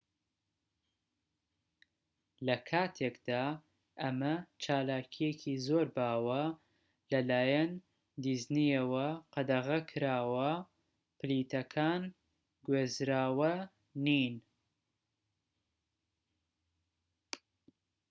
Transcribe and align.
لە 2.47 2.55
کاتێکدا 2.69 3.43
ئەمە 4.01 4.35
چالاکیەکی 4.63 5.55
زۆر 5.67 5.87
باوە 5.97 6.43
لە 7.11 7.19
لایەن 7.29 7.71
دیزنیەوە 8.23 9.07
قەدەغەکراوە 9.33 10.51
پلیتەکان 11.19 12.01
گوێزراوە 12.65 13.53
نین 14.05 14.35